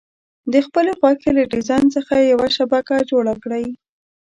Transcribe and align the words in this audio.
د 0.53 0.53
خپلې 0.65 0.91
خوښې 0.99 1.31
له 1.37 1.43
ډیزاین 1.53 1.85
څخه 1.95 2.13
یوه 2.31 2.47
شبکه 2.57 2.95
جوړه 3.11 3.33
کړئ. 3.43 3.65